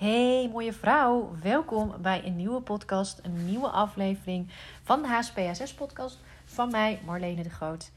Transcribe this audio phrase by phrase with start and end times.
[0.00, 4.48] Hey mooie vrouw, welkom bij een nieuwe podcast, een nieuwe aflevering
[4.82, 7.90] van de HSPSS podcast van mij Marlene de Groot.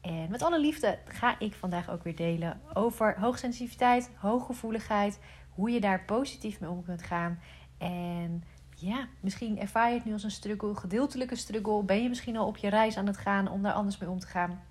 [0.00, 5.20] En met alle liefde ga ik vandaag ook weer delen over hoogsensitiviteit, hooggevoeligheid,
[5.54, 7.40] hoe je daar positief mee om kunt gaan.
[7.78, 8.44] En
[8.74, 11.82] ja, misschien ervaar je het nu als een struggle, gedeeltelijke struggle.
[11.82, 14.18] Ben je misschien al op je reis aan het gaan om daar anders mee om
[14.18, 14.62] te gaan?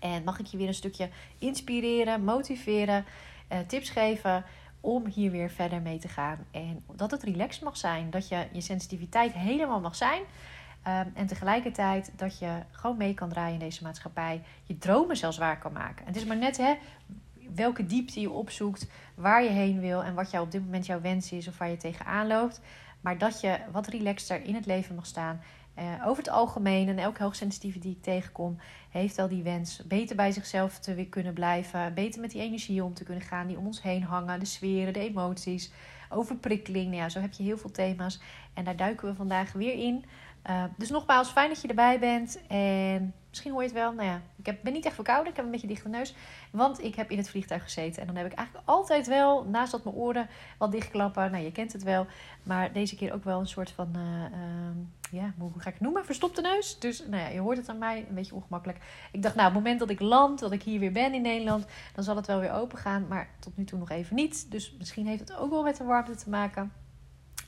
[0.00, 1.08] En mag ik je weer een stukje
[1.38, 3.04] inspireren, motiveren,
[3.48, 4.44] eh, tips geven
[4.80, 6.38] om hier weer verder mee te gaan.
[6.50, 10.22] En dat het relaxed mag zijn, dat je je sensitiviteit helemaal mag zijn.
[10.86, 14.42] Um, en tegelijkertijd dat je gewoon mee kan draaien in deze maatschappij.
[14.64, 16.00] Je dromen zelfs waar kan maken.
[16.06, 16.74] En het is maar net hè,
[17.54, 21.00] welke diepte je opzoekt, waar je heen wil en wat jou op dit moment jouw
[21.00, 22.60] wens is of waar je tegenaan loopt.
[23.00, 25.40] Maar dat je wat relaxter in het leven mag staan.
[25.78, 28.58] Uh, over het algemeen, en elke hoogsensitieve die ik tegenkom,
[28.90, 31.94] heeft wel die wens beter bij zichzelf te kunnen blijven.
[31.94, 34.38] Beter met die energie om te kunnen gaan die om ons heen hangen.
[34.38, 35.72] De sferen, de emoties,
[36.08, 36.86] overprikkeling.
[36.86, 38.20] Nou ja, zo heb je heel veel thema's.
[38.54, 40.04] En daar duiken we vandaag weer in.
[40.50, 42.40] Uh, dus nogmaals, fijn dat je erbij bent.
[42.46, 43.92] En misschien hoor je het wel.
[43.92, 45.30] Nou ja, ik heb, ben niet echt verkouden.
[45.30, 46.14] Ik heb een beetje dichte neus.
[46.50, 48.00] Want ik heb in het vliegtuig gezeten.
[48.00, 51.30] En dan heb ik eigenlijk altijd wel, naast dat mijn oren wat dichtklappen.
[51.30, 52.06] Nou, je kent het wel.
[52.42, 54.76] Maar deze keer ook wel een soort van, uh, uh,
[55.10, 56.04] ja, hoe ga ik het noemen?
[56.04, 56.78] Verstopte neus.
[56.78, 58.06] Dus nou ja, je hoort het aan mij.
[58.08, 58.78] Een beetje ongemakkelijk.
[59.12, 61.22] Ik dacht, nou, op het moment dat ik land, dat ik hier weer ben in
[61.22, 61.66] Nederland.
[61.94, 63.06] Dan zal het wel weer open gaan.
[63.08, 64.50] Maar tot nu toe nog even niet.
[64.50, 66.72] Dus misschien heeft het ook wel met de warmte te maken.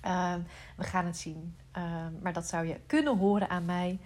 [0.04, 0.34] Uh,
[0.76, 1.56] we gaan het zien.
[1.76, 1.84] Uh,
[2.22, 3.98] maar dat zou je kunnen horen aan mij.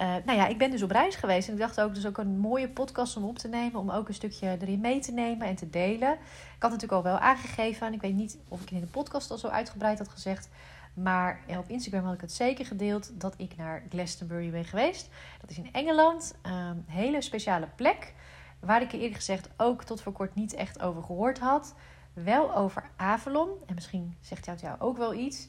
[0.00, 1.48] Uh, nou ja, ik ben dus op reis geweest.
[1.48, 3.80] En ik dacht ook, dus ook een mooie podcast om op te nemen.
[3.80, 6.12] Om ook een stukje erin mee te nemen en te delen.
[6.56, 7.86] Ik had natuurlijk al wel aangegeven.
[7.86, 10.48] En ik weet niet of ik in de podcast al zo uitgebreid had gezegd.
[10.94, 15.08] Maar op Instagram had ik het zeker gedeeld dat ik naar Glastonbury ben geweest.
[15.40, 16.34] Dat is in Engeland.
[16.42, 18.14] Een um, hele speciale plek.
[18.60, 21.74] Waar ik eerder gezegd ook tot voor kort niet echt over gehoord had
[22.14, 23.48] wel over Avalon.
[23.66, 25.48] En misschien zegt jou, jou ook wel iets.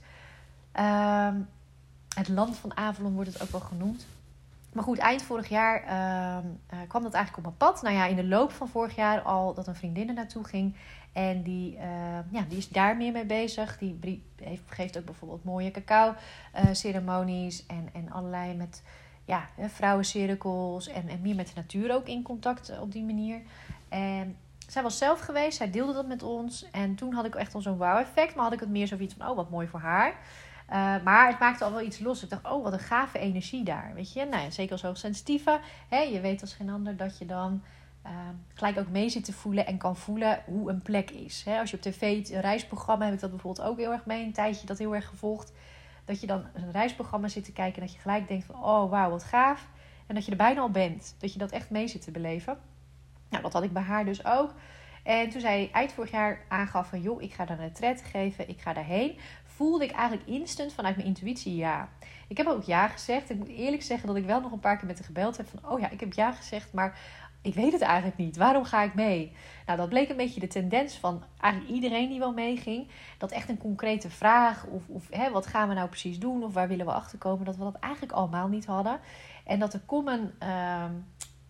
[0.76, 1.34] Uh,
[2.16, 4.06] het land van Avalon wordt het ook wel genoemd.
[4.76, 5.90] Maar goed, eind vorig jaar uh,
[6.74, 7.82] uh, kwam dat eigenlijk op mijn pad.
[7.82, 10.76] Nou ja, in de loop van vorig jaar al dat een vriendin er naartoe ging.
[11.14, 11.78] En die,
[12.30, 13.78] ja, die is daar meer mee bezig.
[13.78, 17.66] Die heeft, geeft ook bijvoorbeeld mooie cacao-ceremonies.
[17.66, 18.84] en, en allerlei met
[19.26, 20.88] ja, vrouwencirkels.
[20.88, 23.42] En, en meer met de natuur ook in contact op die manier.
[23.90, 24.38] En
[24.68, 26.70] zij was zelf geweest, zij deelde dat met ons.
[26.72, 28.36] En toen had ik echt al zo'n wow-effect.
[28.36, 30.16] Maar had ik het meer zoiets van, oh, wat mooi voor haar.
[30.70, 32.24] Uh, maar het maakte al wel iets los.
[32.24, 33.92] Ik dacht, oh, wat een gave energie daar.
[33.96, 35.60] Weet je, nou zeker als hoogsensitieve.
[35.90, 37.64] Hè, je weet als geen ander dat je dan
[38.06, 38.12] uh,
[38.54, 41.44] gelijk ook mee zit te voelen en kan voelen hoe een plek is.
[41.46, 44.26] Hè, als je op tv een reisprogramma, heb ik dat bijvoorbeeld ook heel erg mee.
[44.26, 45.52] Een tijdje dat heel erg gevolgd.
[46.06, 48.90] Dat je dan een reisprogramma zit te kijken en dat je gelijk denkt van, oh,
[48.90, 49.68] wauw, wat gaaf.
[50.08, 51.16] En dat je er bijna al bent.
[51.18, 52.58] Dat je dat echt mee zit te beleven.
[53.30, 54.54] Nou, dat had ik bij haar dus ook.
[55.06, 57.02] En toen zij eind vorig jaar aangaf van...
[57.02, 59.18] joh, ik ga daar een retret geven, ik ga daarheen...
[59.44, 61.90] voelde ik eigenlijk instant vanuit mijn intuïtie ja.
[62.28, 63.30] Ik heb ook ja gezegd.
[63.30, 65.48] Ik moet eerlijk zeggen dat ik wel nog een paar keer met haar gebeld heb...
[65.48, 67.00] van oh ja, ik heb ja gezegd, maar
[67.42, 68.38] ik weet het eigenlijk niet.
[68.38, 69.36] Waarom ga ik mee?
[69.66, 72.88] Nou, dat bleek een beetje de tendens van eigenlijk iedereen die wel meeging.
[73.18, 76.44] Dat echt een concrete vraag of, of hè, wat gaan we nou precies doen...
[76.44, 79.00] of waar willen we achterkomen, dat we dat eigenlijk allemaal niet hadden.
[79.46, 80.32] En dat de common...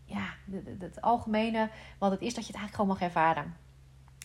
[0.05, 0.33] ja,
[0.79, 3.55] het algemene wat het is, dat je het eigenlijk gewoon mag ervaren.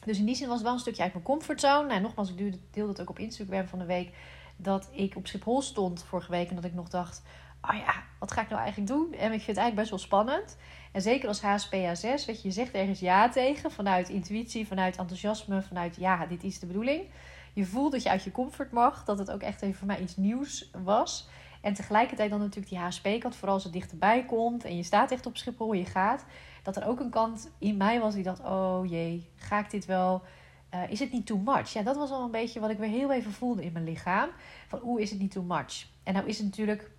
[0.04, 1.88] Dus in die zin was het wel een stukje uit mijn comfortzone.
[1.88, 4.14] Nou, nogmaals, ik deelde het ook op Instagram van de week.
[4.56, 6.48] Dat ik op Schiphol stond vorige week.
[6.48, 7.22] En dat ik nog dacht,
[7.62, 9.12] oh ja, wat ga ik nou eigenlijk doen?
[9.12, 10.56] En ik vind het eigenlijk best wel spannend.
[10.92, 13.70] En zeker als HSPA6, weet je, je zegt ergens ja tegen.
[13.70, 17.04] Vanuit intuïtie, vanuit enthousiasme, vanuit ja, dit is de bedoeling.
[17.52, 19.04] Je voelt dat je uit je comfort mag.
[19.04, 21.28] Dat het ook echt even voor mij iets nieuws was.
[21.60, 25.26] En tegelijkertijd dan natuurlijk die HSP-kant, vooral als het dichterbij komt en je staat echt
[25.26, 26.24] op Schiphol, je gaat.
[26.62, 29.86] Dat er ook een kant in mij was die dacht, oh jee, ga ik dit
[29.86, 30.22] wel...
[30.74, 31.72] Uh, is het niet too much?
[31.72, 34.28] Ja, dat was al een beetje wat ik weer heel even voelde in mijn lichaam.
[34.68, 35.86] Van, hoe is het niet too much?
[36.02, 36.90] En nou is het natuurlijk...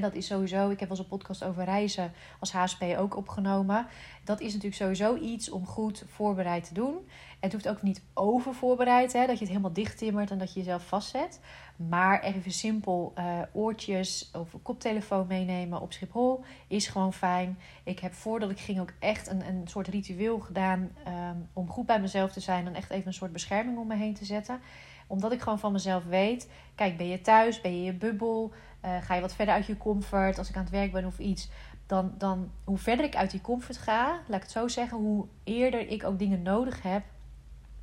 [0.00, 3.86] Dat is sowieso, ik heb wel eens een podcast over reizen als HSP ook opgenomen.
[4.24, 7.08] Dat is natuurlijk sowieso iets om goed voorbereid te doen.
[7.40, 10.52] Het hoeft ook niet over voorbereid, hè, dat je het helemaal dicht timmert en dat
[10.52, 11.40] je jezelf vastzet.
[11.88, 17.58] Maar even simpel uh, oortjes of een koptelefoon meenemen op Schiphol is gewoon fijn.
[17.84, 21.86] Ik heb voordat ik ging ook echt een, een soort ritueel gedaan um, om goed
[21.86, 24.60] bij mezelf te zijn en echt even een soort bescherming om me heen te zetten.
[25.06, 28.52] Omdat ik gewoon van mezelf weet, kijk, ben je thuis, ben je in je bubbel,
[28.84, 31.18] uh, ga je wat verder uit je comfort als ik aan het werk ben of
[31.18, 31.50] iets.
[31.86, 35.26] Dan, dan hoe verder ik uit die comfort ga, laat ik het zo zeggen, hoe
[35.44, 37.02] eerder ik ook dingen nodig heb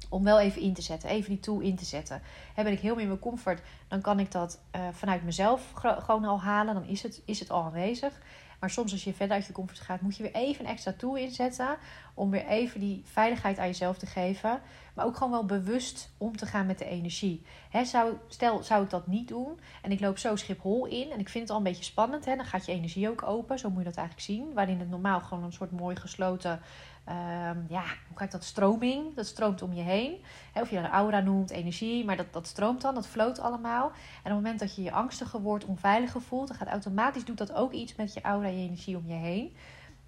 [0.10, 2.22] om wel even in te zetten, even die tool in te zetten.
[2.54, 5.72] He, ben ik heel meer in mijn comfort, dan kan ik dat uh, vanuit mezelf
[5.74, 6.74] gewoon al halen.
[6.74, 8.20] Dan is het, is het al aanwezig.
[8.60, 10.94] Maar soms als je verder uit je comfort gaat, moet je weer even een extra
[10.98, 11.78] tool inzetten.
[12.14, 14.62] Om weer even die veiligheid aan jezelf te geven.
[14.94, 17.46] Maar ook gewoon wel bewust om te gaan met de energie.
[17.70, 21.12] He, zou, stel, zou ik dat niet doen en ik loop zo Schiphol in.
[21.12, 22.26] En ik vind het al een beetje spannend.
[22.26, 23.60] Dan gaat je energie ook open.
[23.60, 24.54] Zo moet je dat eigenlijk zien.
[24.54, 26.62] Waarin het normaal gewoon een soort mooi gesloten
[27.10, 27.84] Um, ja,
[28.14, 28.44] hoe ik dat?
[28.44, 29.16] Stroming.
[29.16, 30.24] Dat stroomt om je heen.
[30.54, 32.06] of je dat een aura noemt, energie.
[32.06, 33.86] Maar dat, dat stroomt dan, dat floot allemaal.
[33.86, 37.38] En op het moment dat je je angstiger wordt, onveiliger voelt, dan gaat automatisch, doet
[37.38, 39.56] dat ook iets met je aura je energie om je heen.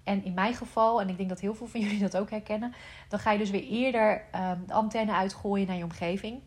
[0.04, 2.74] En in mijn geval, en ik denk dat heel veel van jullie dat ook herkennen,
[3.08, 6.40] dan ga je dus weer eerder um, de antenne uitgooien naar je omgeving.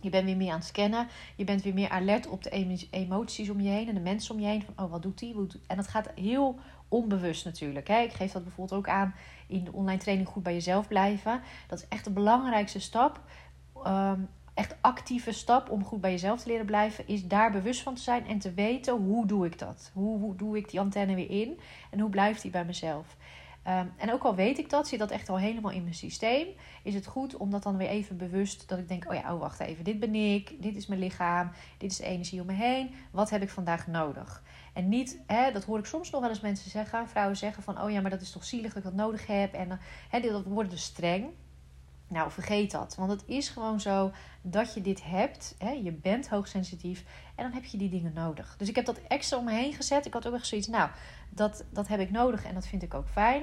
[0.00, 1.08] Je bent weer meer aan het scannen.
[1.36, 2.50] Je bent weer meer alert op de
[2.90, 4.62] emoties om je heen en de mensen om je heen.
[4.62, 5.34] Van, oh, wat doet die?
[5.66, 7.88] En dat gaat heel onbewust natuurlijk.
[7.88, 7.98] Hè?
[7.98, 9.14] Ik geef dat bijvoorbeeld ook aan
[9.46, 11.40] in de online training goed bij jezelf blijven.
[11.66, 13.20] Dat is echt de belangrijkste stap.
[13.86, 17.94] Um, echt actieve stap om goed bij jezelf te leren blijven, is daar bewust van
[17.94, 19.90] te zijn en te weten hoe doe ik dat?
[19.94, 21.60] Hoe, hoe doe ik die antenne weer in
[21.90, 23.16] en hoe blijft die bij mezelf?
[23.68, 26.46] Um, en ook al weet ik dat, zit dat echt al helemaal in mijn systeem,
[26.82, 29.40] is het goed om dat dan weer even bewust, dat ik denk, oh ja, oh
[29.40, 32.52] wacht even, dit ben ik, dit is mijn lichaam, dit is de energie om me
[32.52, 34.42] heen, wat heb ik vandaag nodig?
[34.76, 37.82] En niet, hè, dat hoor ik soms nog wel eens mensen zeggen, vrouwen zeggen van,
[37.82, 39.52] oh ja, maar dat is toch zielig dat ik dat nodig heb.
[39.52, 41.26] En hè, dat wordt dus streng.
[42.08, 42.94] Nou, vergeet dat.
[42.94, 44.12] Want het is gewoon zo
[44.42, 45.54] dat je dit hebt.
[45.58, 45.70] Hè?
[45.70, 47.04] Je bent hoogsensitief.
[47.34, 48.54] En dan heb je die dingen nodig.
[48.58, 50.06] Dus ik heb dat extra om me heen gezet.
[50.06, 50.68] Ik had ook echt zoiets.
[50.68, 50.90] Nou,
[51.30, 52.44] dat, dat heb ik nodig.
[52.44, 53.42] En dat vind ik ook fijn.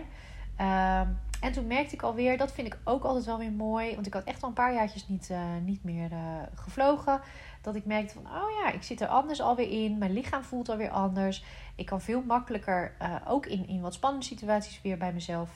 [0.55, 1.07] Ehm,
[1.43, 3.93] en toen merkte ik alweer, dat vind ik ook altijd wel weer mooi.
[3.93, 6.19] Want ik had echt al een paar jaartjes niet, uh, niet meer uh,
[6.55, 7.21] gevlogen.
[7.61, 9.97] Dat ik merkte van, oh ja, ik zit er anders alweer in.
[9.97, 11.43] Mijn lichaam voelt alweer anders.
[11.75, 15.49] Ik kan veel makkelijker uh, ook in, in wat spannende situaties weer bij mezelf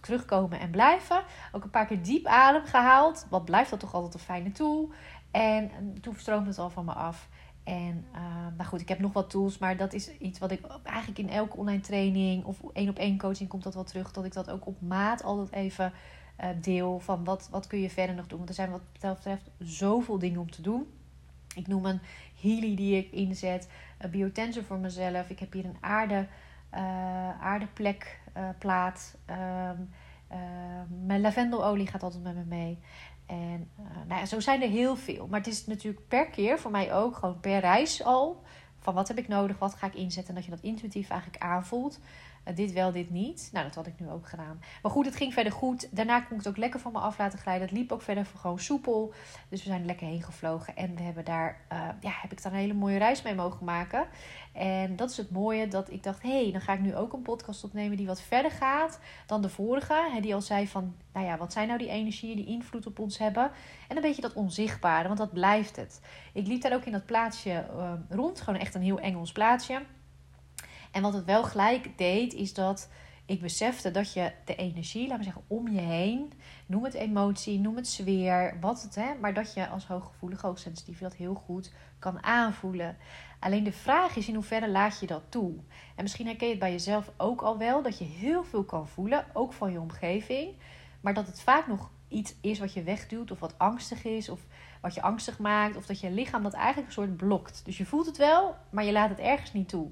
[0.00, 1.22] terugkomen en blijven.
[1.52, 3.26] Ook een paar keer diep adem gehaald.
[3.30, 4.90] Wat blijft dat toch altijd een fijne tool.
[5.30, 7.28] En toen stroomde het al van me af.
[7.64, 8.20] En uh,
[8.56, 11.30] nou goed, ik heb nog wat tools, maar dat is iets wat ik eigenlijk in
[11.30, 14.12] elke online training of één op één coaching komt dat wel terug.
[14.12, 15.92] Dat ik dat ook op maat altijd even
[16.40, 18.38] uh, deel van wat, wat kun je verder nog doen.
[18.38, 20.86] Want er zijn wat dat betreft zoveel dingen om te doen.
[21.54, 22.00] Ik noem een
[22.40, 23.68] Healy die ik inzet,
[23.98, 25.30] een biotensor voor mezelf.
[25.30, 26.26] Ik heb hier een aarde,
[26.74, 26.80] uh,
[27.42, 28.20] aardeplek
[28.58, 29.16] plaat.
[29.30, 29.90] Um,
[31.06, 32.78] mijn lavendelolie gaat altijd met me mee.
[33.34, 35.26] En uh, nou zo zijn er heel veel.
[35.26, 38.42] Maar het is natuurlijk per keer voor mij ook gewoon per reis al.
[38.78, 40.28] Van wat heb ik nodig, wat ga ik inzetten.
[40.28, 42.00] En dat je dat intuïtief eigenlijk aanvoelt.
[42.48, 43.50] Uh, dit wel, dit niet.
[43.52, 44.60] Nou, dat had ik nu ook gedaan.
[44.82, 45.88] Maar goed, het ging verder goed.
[45.90, 47.62] Daarna kon ik het ook lekker van me af laten glijden.
[47.68, 49.12] Het liep ook verder gewoon soepel.
[49.48, 50.76] Dus we zijn lekker heen gevlogen.
[50.76, 53.64] En we hebben daar, uh, ja, heb ik daar een hele mooie reis mee mogen
[53.64, 54.06] maken.
[54.52, 57.12] En dat is het mooie dat ik dacht, hé, hey, dan ga ik nu ook
[57.12, 60.08] een podcast opnemen die wat verder gaat dan de vorige.
[60.12, 62.98] Hè, die al zei van, nou ja, wat zijn nou die energieën die invloed op
[62.98, 63.50] ons hebben?
[63.88, 66.00] En een beetje dat onzichtbare, want dat blijft het.
[66.32, 69.82] Ik liep daar ook in dat plaatsje uh, rond, gewoon echt een heel Engels plaatsje.
[70.94, 72.88] En wat het wel gelijk deed, is dat
[73.26, 76.32] ik besefte dat je de energie, laten we zeggen, om je heen,
[76.66, 80.98] noem het emotie, noem het sfeer, wat het, hè, maar dat je als hooggevoelig, hoogsensitief
[80.98, 82.96] dat heel goed kan aanvoelen.
[83.38, 85.52] Alleen de vraag is in hoeverre laat je dat toe?
[85.94, 88.88] En misschien herken je het bij jezelf ook al wel dat je heel veel kan
[88.88, 90.54] voelen, ook van je omgeving,
[91.00, 94.40] maar dat het vaak nog iets is wat je wegduwt of wat angstig is of
[94.80, 97.64] wat je angstig maakt of dat je lichaam dat eigenlijk een soort blokt.
[97.64, 99.90] Dus je voelt het wel, maar je laat het ergens niet toe.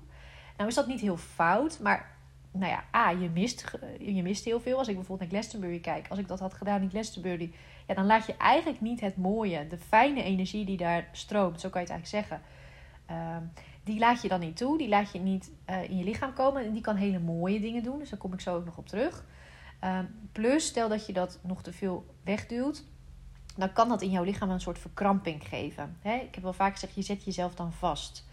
[0.57, 2.17] Nou is dat niet heel fout, maar
[2.53, 4.79] nou ja, A, je mist, je mist heel veel.
[4.79, 7.53] Als ik bijvoorbeeld naar Glastonbury kijk, als ik dat had gedaan in Glastonbury,
[7.87, 11.69] ja, dan laat je eigenlijk niet het mooie, de fijne energie die daar stroomt, zo
[11.69, 12.47] kan je het eigenlijk zeggen.
[13.07, 13.43] Ehm,
[13.85, 16.65] die laat je dan niet toe, die laat je niet uh, in je lichaam komen
[16.65, 18.89] en die kan hele mooie dingen doen, dus daar kom ik zo ook nog op
[18.89, 19.25] terug.
[19.81, 22.85] Ehm, plus, stel dat je dat nog te veel wegduwt,
[23.57, 25.97] dan kan dat in jouw lichaam een soort verkramping geven.
[26.03, 28.27] ik heb wel vaak gezegd, je zet jezelf dan vast.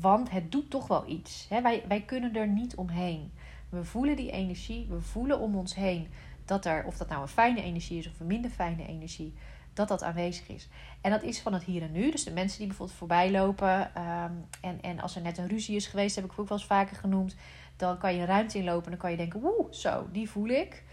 [0.00, 1.48] Want het doet toch wel iets.
[1.48, 3.32] wij, wij kunnen er niet omheen.
[3.68, 6.08] We voelen die energie, we voelen om ons heen
[6.44, 9.34] dat er, of dat nou een fijne energie is of een minder fijne energie,
[9.72, 10.68] dat dat aanwezig is.
[11.00, 12.10] En dat is van het hier en nu.
[12.10, 15.76] Dus de mensen die bijvoorbeeld voorbij lopen um, en, en als er net een ruzie
[15.76, 17.36] is geweest, heb ik ook wel eens vaker genoemd,
[17.76, 20.84] dan kan je ruimte inlopen en dan kan je denken, woe, zo, die voel ik.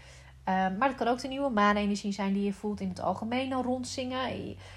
[0.48, 3.50] Um, maar het kan ook de nieuwe maanenergie zijn die je voelt in het algemeen
[3.50, 4.28] dan rondzingen.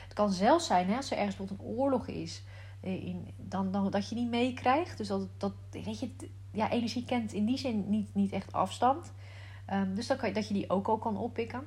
[0.04, 2.44] Het kan zelfs zijn hè, als er ergens bijvoorbeeld een oorlog is.
[2.80, 4.98] Eh, in, dan, dan, dat je niet meekrijgt.
[4.98, 6.10] Dus dat, dat weet je,
[6.52, 9.14] ja, energie kent in die zin niet, niet echt afstand.
[9.74, 11.60] Um, dus dan kan dat je die ook al kan oppikken.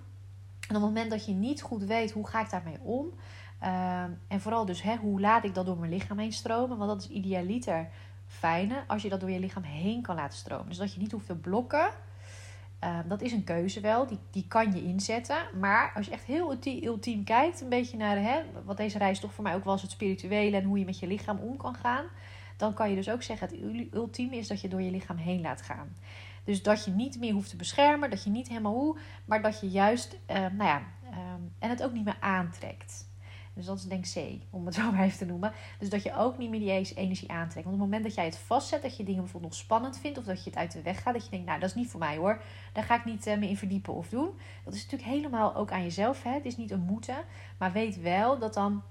[0.68, 3.04] En op het moment dat je niet goed weet hoe ga ik daarmee om.
[3.04, 6.78] Um, en vooral dus hè, hoe laat ik dat door mijn lichaam heen stromen.
[6.78, 7.88] Want dat is idealiter
[8.26, 10.68] fijne als je dat door je lichaam heen kan laten stromen.
[10.68, 11.90] Dus dat je niet hoeft te blokken.
[12.84, 15.36] Um, dat is een keuze wel, die, die kan je inzetten.
[15.58, 19.32] Maar als je echt heel ultiem, kijkt, een beetje naar hè, wat deze reis toch
[19.32, 22.04] voor mij ook was, het spirituele en hoe je met je lichaam om kan gaan
[22.60, 25.40] dan kan je dus ook zeggen: het ultieme is dat je door je lichaam heen
[25.40, 25.96] laat gaan.
[26.44, 29.60] Dus dat je niet meer hoeft te beschermen, dat je niet helemaal hoe, maar dat
[29.60, 33.08] je juist, uh, nou ja, ehm, en het ook niet meer aantrekt.
[33.60, 35.52] Dus dat is denk C, om het zo maar even te noemen.
[35.78, 37.64] Dus dat je ook niet meer die energie aantrekt.
[37.64, 40.18] Want op het moment dat jij het vastzet, dat je dingen bijvoorbeeld nog spannend vindt,
[40.18, 41.90] of dat je het uit de weg gaat, dat je denkt, nou dat is niet
[41.90, 44.30] voor mij hoor, daar ga ik niet uh, meer in verdiepen of doen.
[44.64, 46.22] Dat is natuurlijk helemaal ook aan jezelf.
[46.22, 46.30] Hè?
[46.30, 47.16] Het is niet een moeten,
[47.58, 48.82] maar weet wel dat dan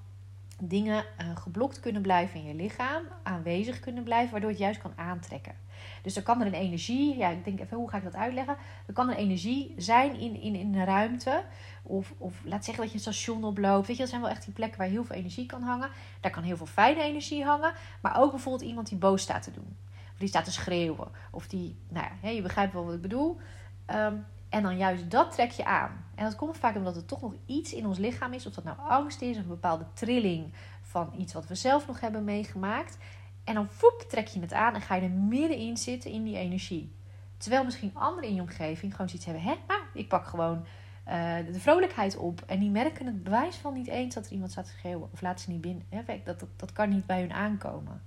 [0.61, 4.93] dingen uh, geblokt kunnen blijven in je lichaam, aanwezig kunnen blijven, waardoor het juist kan
[4.95, 5.55] aantrekken.
[6.01, 8.57] Dus er kan er een energie, ja, ik denk even, hoe ga ik dat uitleggen?
[8.85, 11.43] Er kan een energie zijn in, in, in een ruimte.
[11.83, 13.87] Of, of laat zeggen dat je een station oploopt.
[13.87, 15.89] Weet je, dat zijn wel echt die plekken waar heel veel energie kan hangen.
[16.19, 17.73] Daar kan heel veel fijne energie hangen.
[18.01, 19.77] Maar ook bijvoorbeeld iemand die boos staat te doen.
[20.13, 21.07] Of die staat te schreeuwen.
[21.31, 23.37] Of die, nou ja, je begrijpt wel wat ik bedoel.
[23.85, 24.15] Ehm,
[24.49, 26.05] en dan juist dat trek je aan.
[26.15, 28.45] En dat komt vaak omdat er toch nog iets in ons lichaam is.
[28.45, 31.99] Of dat nou angst is, of een bepaalde trilling van iets wat we zelf nog
[31.99, 32.97] hebben meegemaakt.
[33.43, 36.37] En dan voep, trek je het aan en ga je er middenin zitten in die
[36.37, 36.95] energie.
[37.37, 39.43] Terwijl misschien anderen in je omgeving gewoon zoiets hebben.
[39.43, 40.65] Hè, nou, ik pak gewoon
[41.09, 42.43] uh, de vrolijkheid op.
[42.45, 45.09] En die merken het bewijs van niet eens dat er iemand staat te schreeuwen.
[45.11, 45.85] Of laat ze niet binnen.
[45.89, 48.01] Hè, dat, dat, dat kan niet bij hun aankomen.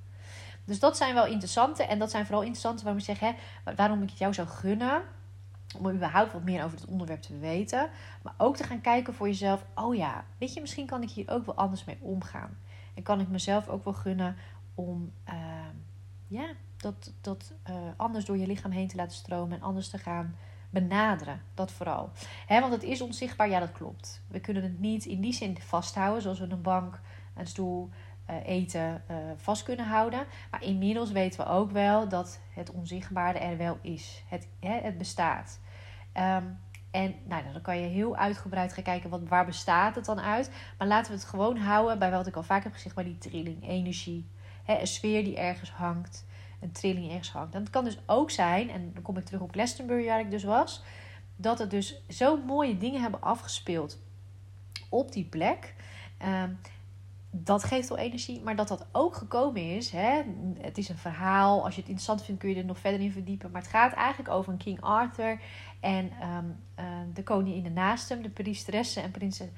[0.64, 1.82] Dus dat zijn wel interessante.
[1.82, 3.32] En dat zijn vooral interessante waarom ik zeg, hè,
[3.76, 5.02] waarom ik het jou zou gunnen.
[5.78, 7.90] Om überhaupt wat meer over het onderwerp te weten.
[8.22, 9.64] Maar ook te gaan kijken voor jezelf.
[9.74, 12.58] Oh ja, weet je, misschien kan ik hier ook wel anders mee omgaan.
[12.94, 14.36] En kan ik mezelf ook wel gunnen
[14.74, 15.76] om ehm,
[16.26, 19.98] ja, dat, dat uh, anders door je lichaam heen te laten stromen en anders te
[19.98, 20.36] gaan
[20.72, 21.42] benaderen.
[21.54, 22.10] Dat vooral.
[22.46, 24.22] He, want het is onzichtbaar, ja, dat klopt.
[24.28, 27.00] We kunnen het niet in die zin vasthouden, zoals we een bank,
[27.34, 27.90] een stoel,
[28.30, 30.24] uh, eten uh, vast kunnen houden.
[30.50, 34.24] Maar inmiddels weten we ook wel dat het onzichtbare er wel is.
[34.28, 35.60] Het, he, het bestaat.
[36.16, 36.58] Um,
[36.90, 40.50] en nou, dan kan je heel uitgebreid gaan kijken, wat, waar bestaat het dan uit?
[40.78, 43.18] Maar laten we het gewoon houden bij wat ik al vaak heb gezegd, bij die
[43.18, 44.26] trilling, energie
[44.66, 46.24] een sfeer die ergens hangt,
[46.62, 47.54] een trilling ergens hangt.
[47.54, 50.44] En kan dus ook zijn, en dan kom ik terug op Glastonbury waar ik dus
[50.44, 50.82] was,
[51.36, 53.98] dat het dus zo mooie dingen hebben afgespeeld
[54.88, 55.74] op die plek.
[56.18, 56.50] Ehm,
[57.30, 59.90] dat geeft al energie, maar dat dat ook gekomen is.
[59.90, 60.22] Hè?
[60.58, 61.64] Het is een verhaal.
[61.64, 63.50] Als je het interessant vindt, kun je er nog verder in verdiepen.
[63.50, 65.40] Maar het gaat eigenlijk over een King Arthur
[65.80, 69.48] en um, uh, de koningin naast hem, de priesteressen en prinses,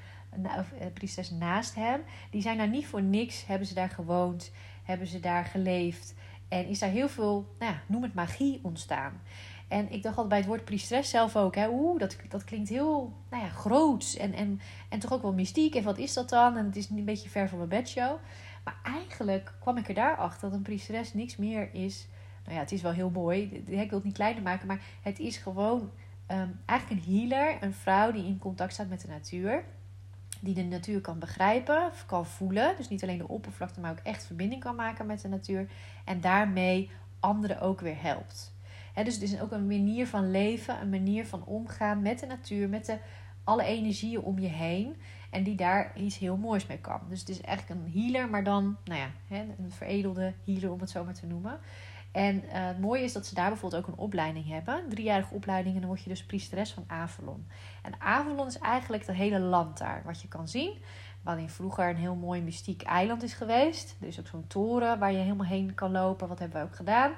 [0.43, 0.59] uh,
[0.93, 2.01] priesteres naast hem.
[2.31, 4.51] Die zijn daar niet voor niks, hebben ze daar gewoond
[4.85, 6.13] hebben ze daar geleefd.
[6.47, 9.21] En is daar heel veel, nou ja, noem het magie ontstaan.
[9.67, 13.13] En ik dacht altijd bij het woord priesteres zelf ook, oeh, dat, dat klinkt heel
[13.29, 14.59] nou ja, groots en, en,
[14.89, 15.75] en toch ook wel mystiek.
[15.75, 16.57] En wat is dat dan?
[16.57, 18.17] En het is een beetje ver van mijn bedshow.
[18.63, 22.07] Maar eigenlijk kwam ik er daarachter dat een priesteres niks meer is.
[22.43, 23.63] Nou ja, het is wel heel mooi.
[23.65, 25.91] Ik wil het niet kleiner maken, maar het is gewoon
[26.25, 29.63] ehm, eigenlijk een healer, een vrouw die in contact staat met de natuur
[30.39, 32.75] die de natuur kan begrijpen, kan voelen.
[32.77, 35.67] Dus niet alleen de oppervlakte, maar ook echt verbinding kan maken met de natuur.
[36.05, 36.89] En daarmee
[37.19, 38.53] anderen ook weer helpt.
[38.93, 42.69] dus het is ook een manier van leven, een manier van omgaan met de natuur,
[42.69, 42.97] met de,
[43.43, 44.95] alle energieën om je heen.
[45.29, 47.01] En die daar iets heel moois mee kan.
[47.09, 50.89] Dus het is eigenlijk een healer, maar dan, nou ja, een veredelde healer om het
[50.89, 51.59] zo maar te noemen.
[52.15, 54.75] En uh, het mooie is dat ze daar bijvoorbeeld ook een opleiding hebben.
[54.75, 55.73] Een driejarige opleiding.
[55.73, 57.47] En dan word je dus priesteres van Avalon.
[57.81, 60.01] En Avalon is eigenlijk het hele land daar.
[60.05, 60.77] Wat je kan zien.
[61.21, 63.95] Waarin vroeger een heel mooi mystiek eiland is geweest.
[64.01, 66.27] Er is ook zo'n toren waar je helemaal heen kan lopen.
[66.27, 67.11] Wat hebben we ook gedaan.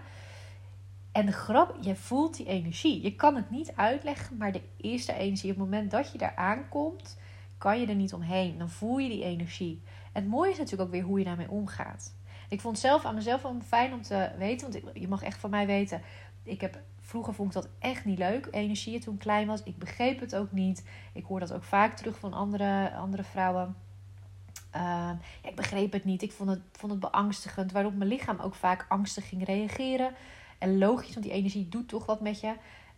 [1.12, 3.02] En de grap, je voelt die energie.
[3.02, 5.52] Je kan het niet uitleggen, maar de eerste energie.
[5.52, 7.20] Op het moment dat je daar aankomt,
[7.58, 8.58] kan je er niet omheen.
[8.58, 9.82] Dan voel je die energie.
[10.12, 12.16] En het mooie is natuurlijk ook weer hoe je daarmee omgaat.
[12.48, 14.72] Ik vond zelf aan mezelf wel fijn om te weten.
[14.72, 16.02] Want je mag echt van mij weten.
[16.44, 18.48] Ik heb, vroeger vond ik dat echt niet leuk.
[18.52, 19.64] Energie toen ik klein was.
[19.64, 20.88] Ik begreep het ook niet.
[21.14, 23.76] Ik hoor dat ook vaak terug van andere, andere vrouwen.
[24.76, 26.22] Uh, ja, ik begreep het niet.
[26.22, 27.72] Ik vond het, vond het beangstigend.
[27.72, 30.14] Waarop mijn lichaam ook vaak angstig ging reageren.
[30.58, 32.54] En logisch, want die energie doet toch wat met je.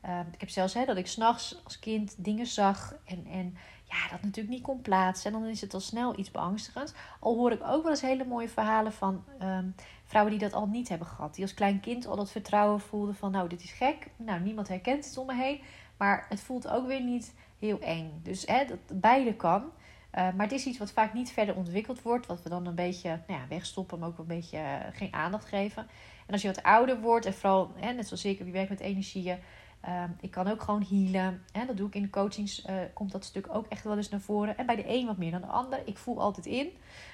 [0.06, 2.96] Uh, ik heb zelfs hè, dat ik s'nachts als kind dingen zag.
[3.06, 3.58] En, en
[3.89, 5.34] ja, dat natuurlijk niet kon plaatsen.
[5.34, 6.93] En dan is het al snel iets beangstigends.
[7.19, 10.67] Al hoor ik ook wel eens hele mooie verhalen van um, vrouwen die dat al
[10.67, 11.36] niet hebben gehad.
[11.36, 14.08] Die als klein kind al dat vertrouwen voelden van nou, dit is gek.
[14.15, 15.62] Nou, niemand herkent het om me heen.
[15.98, 18.19] Maar het voelt ook weer niet heel eng.
[18.24, 19.62] Dus hè, dat beide kan.
[19.62, 22.25] Uh, maar het is iets wat vaak niet verder ontwikkeld wordt.
[22.25, 25.46] Wat we dan een beetje nou ja, wegstoppen, maar ook een beetje uh, geen aandacht
[25.46, 25.88] geven.
[26.25, 28.79] En als je wat ouder wordt, en vooral, hè, net zoals ik, wie werkt met
[28.79, 29.38] energieën
[29.81, 31.43] Ehm, ik kan ook gewoon healen.
[31.51, 31.65] Hè?
[31.65, 32.65] Dat doe ik in de coachings.
[32.65, 34.57] Uh, komt dat stuk ook echt wel eens naar voren.
[34.57, 35.81] En bij de een wat meer dan de ander.
[35.86, 36.69] Ik voel altijd in.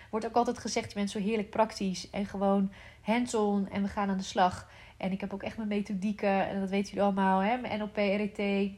[0.09, 2.09] Wordt ook altijd gezegd, je bent zo heerlijk praktisch.
[2.09, 3.69] En gewoon hands-on.
[3.69, 4.69] En we gaan aan de slag.
[4.97, 6.47] En ik heb ook echt mijn methodieken.
[6.47, 7.39] En dat weten jullie allemaal.
[7.39, 7.57] Hè?
[7.57, 8.71] Mijn NLP, RET.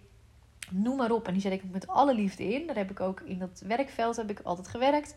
[0.71, 1.27] Noem maar op.
[1.27, 2.67] En die zet ik met alle liefde in.
[2.67, 5.15] Daar heb ik ook in dat werkveld heb ik altijd gewerkt.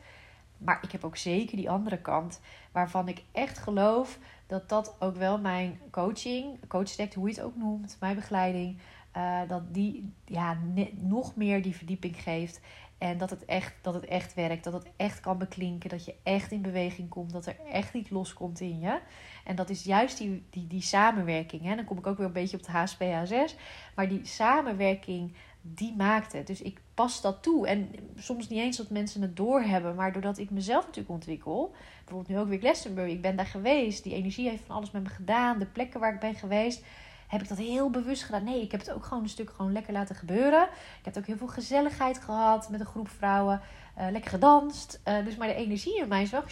[0.59, 2.41] Maar ik heb ook zeker die andere kant.
[2.73, 4.19] Waarvan ik echt geloof
[4.51, 8.79] dat dat ook wel mijn coaching, coachdekt, hoe je het ook noemt, mijn begeleiding,
[9.17, 10.59] uh, dat die ja,
[11.01, 12.61] nog meer die verdieping geeft.
[12.99, 16.15] En dat het, echt, dat het echt werkt, dat het echt kan beklinken, dat je
[16.23, 19.01] echt in beweging komt, dat er echt iets loskomt in je.
[19.45, 21.63] En dat is juist die, die, die samenwerking.
[21.63, 21.77] Hè?
[21.77, 23.59] Dan kom ik ook weer een beetje op de HSP-H6.
[23.95, 26.47] Maar die samenwerking, die maakt het.
[26.47, 27.67] Dus ik pas dat toe.
[27.67, 31.75] En soms niet eens dat mensen het doorhebben, maar doordat ik mezelf natuurlijk ontwikkel.
[31.99, 33.11] Bijvoorbeeld nu ook weer Glastonbury.
[33.11, 34.03] Ik ben daar geweest.
[34.05, 35.59] Die energie heeft van alles met me gedaan.
[35.59, 36.85] De plekken waar ik ben geweest
[37.31, 38.45] heb ik dat heel bewust gedaan.
[38.45, 40.63] Nee, ik heb het ook gewoon een stuk gewoon lekker laten gebeuren.
[40.99, 43.61] Ik heb ook heel veel gezelligheid gehad met een groep vrouwen.
[43.99, 45.01] Uh, lekker gedanst.
[45.09, 46.43] Uh, dus maar de energie in mij is wel.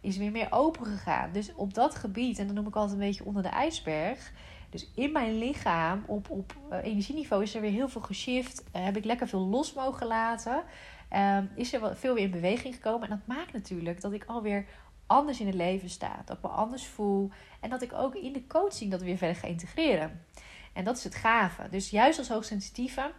[0.00, 1.32] Is weer meer open gegaan.
[1.32, 4.32] Dus op dat gebied, en dat noem ik altijd een beetje onder de ijsberg.
[4.70, 8.64] Dus in mijn lichaam, op, op uh, energieniveau, is er weer heel veel geshift.
[8.72, 10.62] heb ik lekker veel los mogen laten.
[11.08, 13.08] Ehm, is er veel weer in beweging gekomen.
[13.08, 14.66] En dat maakt natuurlijk dat ik alweer
[15.06, 16.22] anders in het leven sta.
[16.24, 17.30] Dat ik me anders voel.
[17.60, 20.24] En dat ik ook in de coaching dat weer verder ga integreren.
[20.72, 21.68] En dat is het gave.
[21.70, 23.12] Dus juist als hoogsensitieve,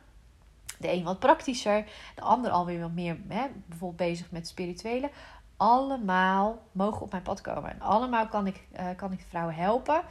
[0.80, 5.10] de een wat praktischer, de ander alweer wat meer hè, bijvoorbeeld bezig met spirituele.
[5.58, 7.72] Allemaal mogen op mijn pad komen.
[7.72, 10.02] En allemaal kan ik, uh, kan ik vrouwen helpen.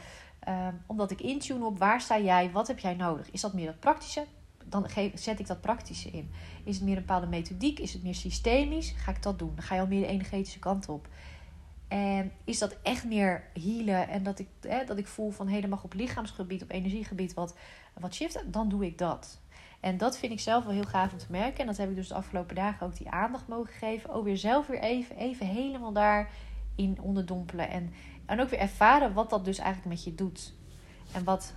[0.41, 3.31] Ehm, omdat ik intune op waar sta jij, wat heb jij nodig?
[3.31, 4.25] Is dat meer dat praktische?
[4.65, 6.31] Dan zet ik dat praktische in.
[6.63, 7.79] Is het meer een bepaalde methodiek?
[7.79, 8.93] Is het meer systemisch?
[8.97, 9.51] Ga ik dat doen?
[9.55, 11.07] Dan ga je al meer de energetische kant op.
[11.87, 14.47] En is dat echt meer healen en dat ik,
[14.87, 17.55] dat ik voel van helemaal op lichaamsgebied, op energiegebied wat,
[17.99, 19.39] wat shift, dan doe ik dat.
[19.79, 21.59] En dat vind ik zelf wel heel gaaf om te merken.
[21.59, 24.09] En dat heb ik dus de afgelopen dagen ook die aandacht mogen geven.
[24.09, 27.69] Ook weer zelf weer even, even helemaal daarin onderdompelen.
[27.69, 27.93] En,
[28.31, 30.53] en ook weer ervaren wat dat dus eigenlijk met je doet.
[31.11, 31.53] En wat.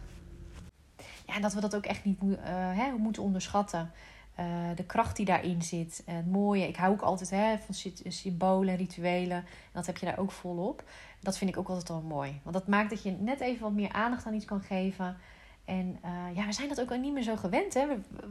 [1.27, 3.93] Ja, en dat we dat ook echt niet uh, hè, moeten onderschatten.
[4.41, 6.03] Uh, de kracht die daarin zit.
[6.07, 6.69] En het mooie.
[6.69, 9.37] Ik hou ook altijd hè, van symbolen en rituelen.
[9.37, 10.85] En dat heb je daar ook volop.
[11.21, 12.41] Dat vind ik ook altijd wel mooi.
[12.43, 15.17] Want dat maakt dat je net even wat meer aandacht aan iets kan geven.
[15.65, 17.75] En uh, ja, we zijn dat ook niet meer zo gewend.
[17.75, 17.87] Hè?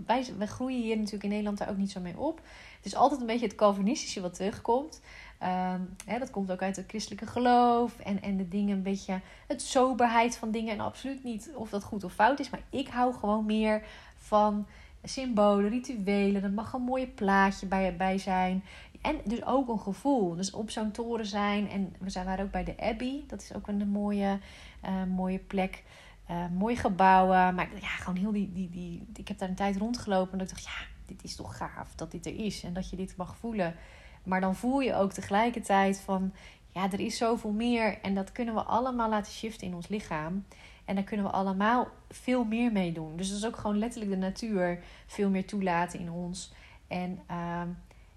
[0.05, 2.41] Wij, wij groeien hier natuurlijk in Nederland daar ook niet zo mee op.
[2.75, 5.01] Het is altijd een beetje het Calvinistische wat terugkomt.
[5.43, 5.73] Uh,
[6.05, 7.99] hè, dat komt ook uit het christelijke geloof.
[7.99, 9.19] En, en de dingen een beetje...
[9.47, 10.73] Het soberheid van dingen.
[10.73, 12.49] En absoluut niet of dat goed of fout is.
[12.49, 13.83] Maar ik hou gewoon meer
[14.17, 14.65] van
[15.03, 16.43] symbolen, rituelen.
[16.43, 18.63] Er mag een mooie plaatje bij, bij zijn.
[19.01, 20.35] En dus ook een gevoel.
[20.35, 21.69] Dus op zo'n toren zijn.
[21.69, 23.23] En we zijn, waren ook bij de Abbey.
[23.27, 24.39] Dat is ook een mooie,
[24.85, 25.83] uh, mooie plek.
[26.29, 27.55] Uh, mooie gebouwen.
[27.55, 29.07] Maar ja, gewoon heel die, die, die.
[29.15, 30.33] Ik heb daar een tijd rondgelopen.
[30.33, 32.63] En ik dacht, ja, dit is toch gaaf dat dit er is.
[32.63, 33.75] En dat je dit mag voelen.
[34.23, 36.33] Maar dan voel je ook tegelijkertijd van.
[36.69, 37.99] Ja, er is zoveel meer.
[38.01, 40.45] En dat kunnen we allemaal laten shiften in ons lichaam.
[40.85, 43.17] En daar kunnen we allemaal veel meer mee doen.
[43.17, 46.53] Dus dat is ook gewoon letterlijk de natuur veel meer toelaten in ons.
[46.87, 47.61] En uh,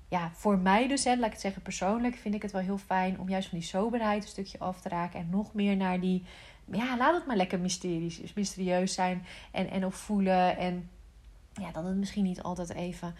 [0.08, 2.78] ja, voor mij dus, hè, laat ik het zeggen persoonlijk, vind ik het wel heel
[2.78, 5.20] fijn om juist van die soberheid een stukje af te raken.
[5.20, 6.24] En nog meer naar die,
[6.70, 9.24] ja, laat het maar lekker mysterieus, mysterieus zijn.
[9.52, 10.56] En, en ook voelen.
[10.56, 10.90] En
[11.52, 13.14] ja, dat het misschien niet altijd even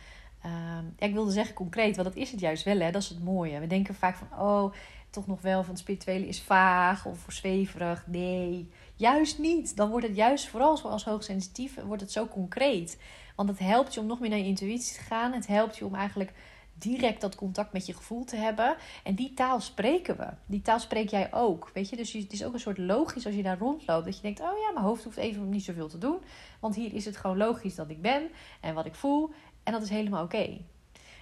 [0.46, 0.52] uh,
[0.96, 2.90] ja, ik wilde zeggen concreet, want dat is het juist wel, hè?
[2.90, 3.61] dat is het mooie.
[3.61, 4.72] We denken vaak van, oh,
[5.11, 8.06] toch nog wel van het spirituele is vaag of zweverig.
[8.06, 9.76] Nee, juist niet.
[9.76, 12.98] Dan wordt het juist, vooral als hoogsensitief, wordt het zo concreet.
[13.37, 15.32] Want het helpt je om nog meer naar je intuïtie te gaan.
[15.32, 16.32] Het helpt je om eigenlijk
[16.78, 18.76] direct dat contact met je gevoel te hebben.
[19.02, 20.28] En die taal spreken we.
[20.46, 21.70] Die taal spreek jij ook.
[21.74, 24.04] Weet je, dus het is ook een soort logisch als je daar rondloopt.
[24.04, 26.18] Dat je denkt: oh ja, mijn hoofd hoeft even niet zoveel te doen.
[26.61, 28.30] Want hier is het gewoon logisch dat ik ben
[28.61, 29.30] en wat ik voel.
[29.66, 30.59] En dat is helemaal oké.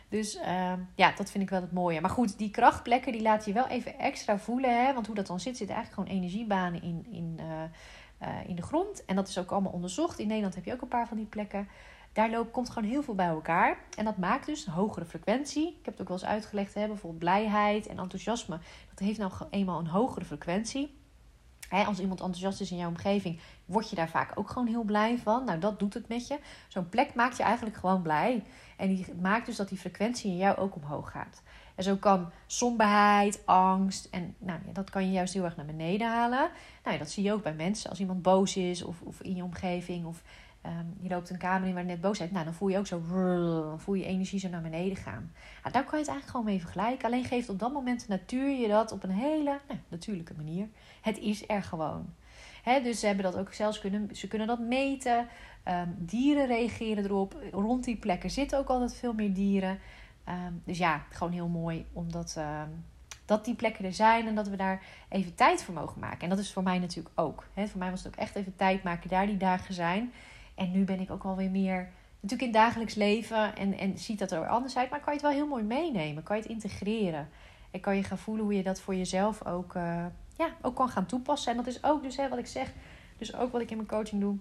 [0.09, 2.01] Dus uh, ja, dat vind ik wel het mooie.
[2.01, 4.85] Maar goed, die krachtplekken die laat je wel even extra voelen.
[4.85, 4.95] Hè?
[4.95, 8.63] Want hoe dat dan zit, zit eigenlijk gewoon energiebanen in, in, uh, uh, in de
[8.63, 9.05] grond.
[9.05, 10.19] En dat is ook allemaal onderzocht.
[10.19, 11.69] In Nederland heb je ook een paar van die plekken.
[12.13, 13.79] Daar loopt, komt gewoon heel veel bij elkaar.
[13.97, 15.69] En dat maakt dus een hogere frequentie.
[15.69, 16.75] Ik heb het ook wel eens uitgelegd.
[16.75, 16.87] Hè?
[16.87, 18.59] Bijvoorbeeld blijheid en enthousiasme.
[18.89, 21.03] Dat heeft nou eenmaal een hogere frequentie.
[21.71, 25.19] Als iemand enthousiast is in jouw omgeving, word je daar vaak ook gewoon heel blij
[25.19, 25.45] van.
[25.45, 26.39] Nou, dat doet het met je.
[26.69, 28.43] Zo'n plek maakt je eigenlijk gewoon blij.
[28.77, 31.43] En die maakt dus dat die frequentie in jou ook omhoog gaat.
[31.75, 36.09] En zo kan somberheid, angst, en nou, dat kan je juist heel erg naar beneden
[36.09, 36.51] halen.
[36.85, 37.91] Nou dat zie je ook bij mensen.
[37.91, 40.23] Als iemand boos is of, of in je omgeving of
[40.67, 42.33] um, je loopt een kamer in waar net boosheid.
[42.33, 43.03] Nou, dan voel je ook zo,
[43.69, 45.33] dan voel je energie zo naar beneden gaan.
[45.63, 47.07] Nou, daar kan je het eigenlijk gewoon mee vergelijken.
[47.07, 50.69] Alleen geeft op dat moment de natuur je dat op een hele nou, natuurlijke manier.
[51.01, 52.15] Het is er gewoon.
[52.65, 55.27] dus ze hebben dat ook zelfs kunnen, ze kunnen dat meten.
[55.63, 57.37] Ehm, dieren reageren erop.
[57.53, 59.79] Rond die plekken zitten ook altijd veel meer dieren.
[60.25, 62.39] Ehm, dus ja, gewoon heel mooi omdat
[63.25, 66.21] dat die plekken er zijn en dat we daar even tijd voor mogen maken.
[66.21, 67.45] En dat is voor mij natuurlijk ook.
[67.55, 70.13] voor mij was het ook echt even tijd maken, daar die dagen zijn.
[70.55, 71.89] En nu ben ik ook alweer meer
[72.21, 74.91] natuurlijk in het dagelijks leven en, en ziet dat er anders uit.
[74.91, 76.23] Maar kan je het wel heel mooi meenemen.
[76.23, 77.29] Kan je het integreren.
[77.71, 80.05] En kan je gaan voelen hoe je dat voor jezelf ook uh,
[80.37, 81.51] ja, ook kan gaan toepassen.
[81.51, 82.73] En dat is ook dus hè, wat ik zeg,
[83.19, 84.37] dus ook wat ik in mijn coaching doe.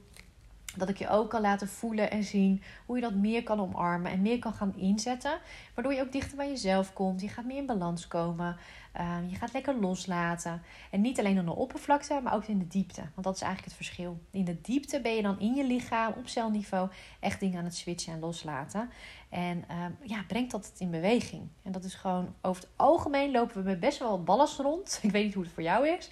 [0.75, 4.12] Dat ik je ook kan laten voelen en zien hoe je dat meer kan omarmen
[4.12, 5.39] en meer kan gaan inzetten.
[5.73, 7.21] Waardoor je ook dichter bij jezelf komt.
[7.21, 8.57] Je gaat meer in balans komen.
[8.93, 10.62] Ehm, je gaat lekker loslaten.
[10.91, 13.01] En niet alleen aan de oppervlakte, maar ook in de diepte.
[13.01, 14.19] Want dat is eigenlijk het verschil.
[14.31, 17.75] In de diepte ben je dan in je lichaam, op celniveau, echt dingen aan het
[17.75, 18.89] switchen en loslaten.
[19.29, 21.47] En ehm, ja, brengt dat in beweging.
[21.63, 24.99] En dat is gewoon, over het algemeen lopen we met best wel wat ballast rond.
[25.01, 26.09] Ik weet niet hoe het voor jou is.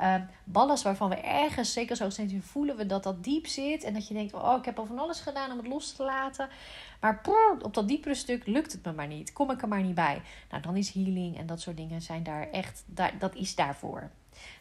[0.00, 3.84] Uh, ballast waarvan we ergens, zeker zo steeds voelen we dat dat diep zit.
[3.84, 6.04] En dat je denkt, oh, ik heb al van alles gedaan om het los te
[6.04, 6.48] laten.
[7.00, 7.20] Maar
[7.62, 9.32] op dat diepere stuk lukt het me maar niet.
[9.32, 10.22] Kom ik er maar niet bij.
[10.50, 14.10] Nou, dan is healing en dat soort dingen zijn daar echt, daar, dat is daarvoor.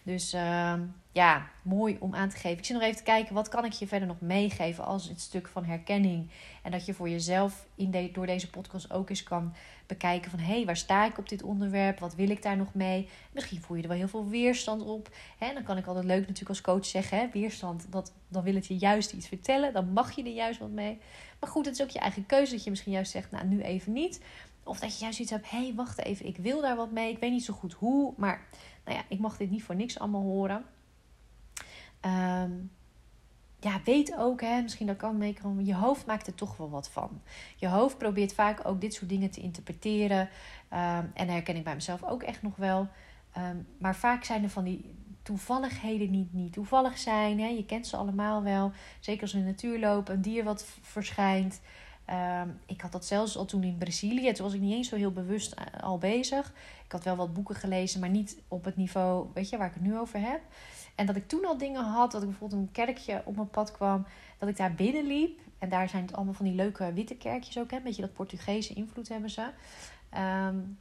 [0.03, 0.73] Dus uh,
[1.11, 2.57] ja, mooi om aan te geven.
[2.57, 5.21] Ik zit nog even te kijken, wat kan ik je verder nog meegeven als het
[5.21, 6.29] stuk van herkenning.
[6.63, 9.53] En dat je voor jezelf in door deze podcast ook eens kan
[9.87, 10.39] bekijken van...
[10.39, 11.99] hé, hey, waar sta ik op dit onderwerp?
[11.99, 13.09] Wat wil ik daar nog mee?
[13.31, 15.09] Misschien voel je er wel heel veel weerstand op.
[15.37, 15.53] Hè?
[15.53, 17.17] Dan kan ik altijd leuk natuurlijk als coach zeggen...
[17.17, 17.27] Hè?
[17.31, 19.73] weerstand, dat, dan wil het je juist iets vertellen.
[19.73, 20.99] Dan mag je er juist wat mee.
[21.39, 23.31] Maar goed, het is ook je eigen keuze dat je misschien juist zegt...
[23.31, 24.21] nou, nu even niet.
[24.63, 27.11] Of dat je juist iets hebt, hé, hey, wacht even, ik wil daar wat mee.
[27.11, 28.47] Ik weet niet zo goed hoe, maar
[28.85, 30.65] nou ja, ik mag dit niet voor niks allemaal horen.
[32.05, 32.71] Um,
[33.59, 36.89] ja, weet ook, hè, misschien dat kan meekomen, je hoofd maakt er toch wel wat
[36.89, 37.21] van.
[37.55, 40.19] Je hoofd probeert vaak ook dit soort dingen te interpreteren.
[40.19, 42.87] Um, en herken ik bij mezelf ook echt nog wel.
[43.37, 47.39] Um, maar vaak zijn er van die toevalligheden niet, niet toevallig zijn.
[47.39, 47.47] Hè.
[47.47, 48.71] Je kent ze allemaal wel.
[48.99, 51.61] Zeker als we in de natuur lopen, een dier wat verschijnt.
[52.09, 54.31] Um, ik had dat zelfs al toen in Brazilië.
[54.31, 56.53] Toen was ik niet eens zo heel bewust eh, al bezig.
[56.85, 59.73] Ik had wel wat boeken gelezen, maar niet op het niveau, weet je, waar ik
[59.73, 60.41] het nu over heb.
[60.95, 63.71] En dat ik toen al dingen had, dat ik bijvoorbeeld een kerkje op mijn pad
[63.71, 64.05] kwam,
[64.37, 65.39] dat ik daar binnen liep.
[65.59, 67.77] En daar zijn het allemaal van die leuke witte kerkjes ook, hè?
[67.77, 69.49] een beetje dat Portugese invloed hebben ze.
[70.17, 70.77] Um,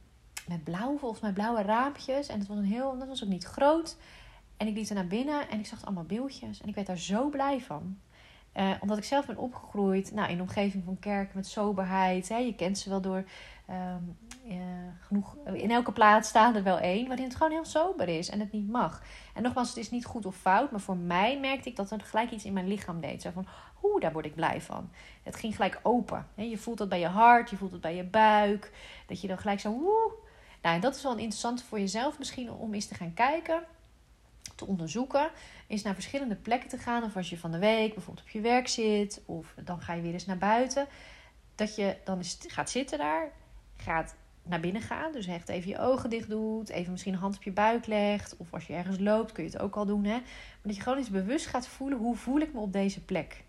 [0.47, 2.27] met blauw, volgens mij blauwe raampjes.
[2.27, 3.97] En het was een heel, dat was ook niet groot.
[4.57, 6.61] En ik liep er naar binnen en ik zag allemaal beeldjes.
[6.61, 7.97] En ik werd daar zo blij van.
[8.57, 12.29] Uh, omdat ik zelf ben opgegroeid nou, in de omgeving van kerken met soberheid.
[12.29, 12.37] Hè.
[12.37, 13.23] Je kent ze wel door
[13.69, 14.57] um, uh,
[14.99, 15.37] genoeg.
[15.53, 18.51] In elke plaats staat er wel één waarin het gewoon heel sober is en het
[18.51, 19.01] niet mag.
[19.33, 22.01] En nogmaals, het is niet goed of fout, maar voor mij merkte ik dat er
[22.01, 23.21] gelijk iets in mijn lichaam deed.
[23.21, 23.47] Zo van,
[23.83, 24.89] oeh, daar word ik blij van.
[25.23, 26.27] Het ging gelijk open.
[26.35, 26.43] Hè.
[26.43, 28.71] Je voelt dat bij je hart, je voelt het bij je buik.
[29.07, 30.11] Dat je dan gelijk zo, woe.
[30.61, 33.63] Nou, en dat is wel een interessante voor jezelf misschien om eens te gaan kijken
[34.55, 35.29] te onderzoeken,
[35.67, 37.03] is naar verschillende plekken te gaan.
[37.03, 40.01] Of als je van de week bijvoorbeeld op je werk zit, of dan ga je
[40.01, 40.87] weer eens naar buiten.
[41.55, 43.31] Dat je dan eens gaat zitten daar,
[43.77, 45.11] gaat naar binnen gaan.
[45.11, 48.37] Dus echt even je ogen dicht doet, even misschien een hand op je buik legt.
[48.37, 50.03] Of als je ergens loopt, kun je het ook al doen.
[50.03, 50.17] Hè?
[50.17, 53.43] Maar dat je gewoon eens bewust gaat voelen, hoe voel ik me op deze plek?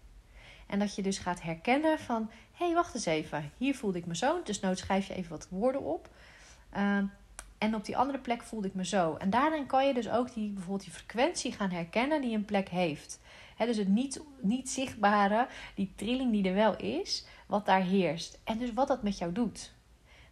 [0.67, 3.51] En dat je dus gaat herkennen van, hé, hey, wacht eens even.
[3.57, 4.43] Hier voelde ik me zo.
[4.45, 6.09] Dus nood schrijf je even wat woorden op.
[6.77, 6.99] Uh,
[7.59, 9.15] en op die andere plek voelde ik me zo.
[9.15, 12.69] En daarin kan je dus ook die, bijvoorbeeld die frequentie gaan herkennen die een plek
[12.69, 13.21] heeft.
[13.59, 18.41] dus het niet, niet zichtbare, die trilling die er wel is, wat daar heerst.
[18.45, 19.73] En dus wat dat met jou doet.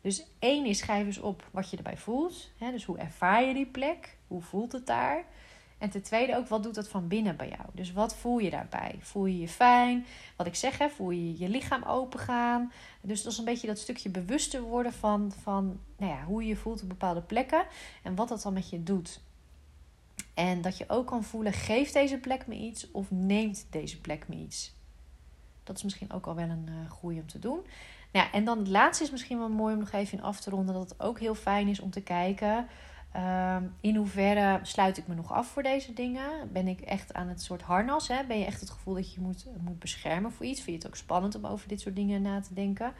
[0.00, 2.50] Dus één is schrijf eens op wat je erbij voelt.
[2.58, 4.16] dus hoe ervaar je die plek?
[4.26, 5.24] Hoe voelt het daar?
[5.82, 7.62] En ten tweede ook, wat doet dat van binnen bij jou?
[7.72, 8.96] Dus wat voel je daarbij?
[9.00, 10.06] Voel je je fijn?
[10.36, 12.72] Wat ik zeg, hè, voel je je lichaam open gaan?
[13.00, 16.48] Dus dat is een beetje dat stukje bewuster worden van, van nou ja, hoe je
[16.48, 17.64] je voelt op bepaalde plekken.
[18.02, 19.20] En wat dat dan met je doet.
[20.34, 24.28] En dat je ook kan voelen, geeft deze plek me iets of neemt deze plek
[24.28, 24.74] me iets?
[25.64, 27.60] Dat is misschien ook al wel een uh, goeie om te doen.
[28.12, 30.50] Nou en dan het laatste is misschien wel mooi om nog even in af te
[30.50, 30.74] ronden.
[30.74, 32.66] Dat het ook heel fijn is om te kijken
[33.12, 36.52] Ehm, in hoeverre sluit ik me nog af voor deze dingen?
[36.52, 38.08] Ben ik echt aan het soort harnas?
[38.08, 38.24] Hè?
[38.28, 40.60] Ben je echt het gevoel dat je moet, moet beschermen voor iets?
[40.60, 42.92] Vind je het ook spannend om over dit soort dingen na te denken?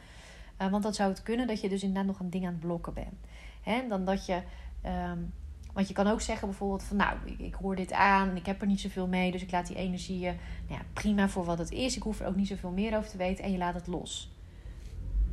[0.62, 2.60] Uh, want dan zou het kunnen dat je dus inderdaad nog een ding aan het
[2.60, 3.26] blokken bent.
[3.62, 3.88] Hè?
[3.88, 4.42] Dan dat je.
[4.86, 5.32] Um,
[5.72, 8.66] want je kan ook zeggen bijvoorbeeld van nou, ik, hoor dit aan ik heb er
[8.66, 9.32] niet zoveel mee.
[9.32, 10.36] Dus ik laat die energieën
[10.68, 11.96] nou ja, prima voor wat het is.
[11.96, 14.32] Ik hoef er ook niet zoveel meer over te weten en je laat het los.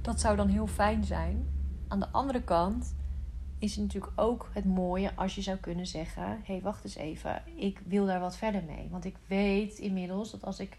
[0.01, 1.47] Dat zou dan heel fijn zijn.
[1.87, 2.95] Aan de andere kant
[3.59, 7.43] is natuurlijk ook het mooie als je zou kunnen zeggen: hé, hey, wacht eens even,
[7.55, 8.87] ik wil daar wat verder mee.
[8.91, 10.77] Want ik weet inmiddels dat als ik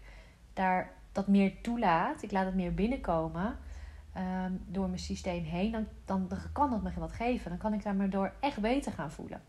[0.53, 3.57] daar dat meer toelaat, ik laat het meer binnenkomen
[4.17, 7.49] um, door mijn systeem heen, dan, dan, dan kan dat me wat geven.
[7.49, 9.41] Dan kan ik daar maar door echt beter gaan voelen.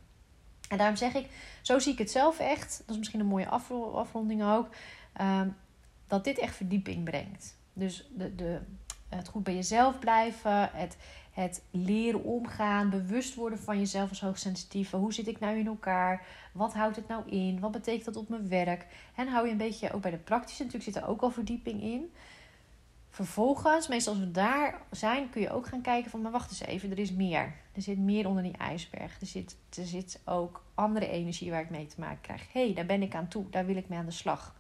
[0.69, 1.29] En daarom zeg ik,
[1.63, 3.49] zo zie ik het zelf echt, dat is misschien een mooie
[3.93, 4.69] afronding ook,
[5.21, 5.57] um,
[6.07, 7.57] dat dit echt verdieping brengt.
[7.73, 8.61] Dus de, de,
[9.09, 10.97] het goed bij jezelf blijven, het
[11.33, 14.97] het leren omgaan, bewust worden van jezelf als hoogsensitieve.
[14.97, 16.27] Hoe zit ik nou in elkaar?
[16.53, 17.61] Wat houdt het nou in?
[17.61, 18.87] Wat betekent dat op mijn werk?
[19.15, 21.83] En hou je een beetje ook bij de praktische, natuurlijk zit er ook al verdieping
[21.83, 22.13] in.
[23.11, 26.61] Vervolgens, meestal als we daar zijn, kun je ook gaan kijken van, maar wacht eens
[26.61, 27.55] even, er is meer.
[27.73, 29.21] Er zit meer onder die ijsberg.
[29.21, 32.53] Er zit, er zit ook andere energie waar ik mee te maken krijg.
[32.53, 34.55] Hé, hey, daar ben ik aan toe, daar wil ik mee aan de slag.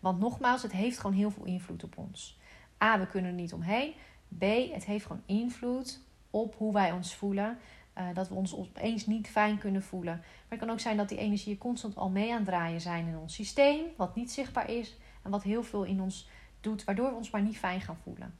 [0.00, 2.38] Want nogmaals, het heeft gewoon heel veel invloed op ons.
[2.82, 3.92] A, we kunnen er niet omheen.
[4.38, 7.58] B, het heeft gewoon invloed op hoe wij ons voelen.
[7.98, 10.16] Uh, dat we ons opeens niet fijn kunnen voelen.
[10.16, 13.06] Maar het kan ook zijn dat die energieën constant al mee aan het draaien zijn
[13.06, 16.28] in ons systeem, wat niet zichtbaar is en wat heel veel in ons
[16.60, 18.34] doet, waardoor we ons maar niet fijn gaan voelen.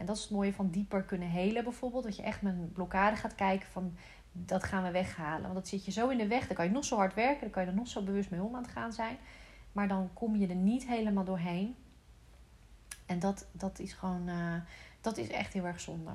[0.00, 2.04] En dat is het mooie van dieper kunnen helen bijvoorbeeld.
[2.04, 3.96] Dat je echt met een blokkade gaat kijken van
[4.32, 5.42] dat gaan we weghalen.
[5.42, 6.46] Want dat zit je zo in de weg.
[6.46, 7.40] Dan kan je nog zo hard werken.
[7.40, 9.16] Dan kan je er nog zo bewust mee om aan het gaan zijn.
[9.72, 11.76] Maar dan kom je er niet helemaal doorheen.
[13.06, 14.54] En dat, dat is gewoon, uh,
[15.00, 16.10] dat is echt heel erg zonde.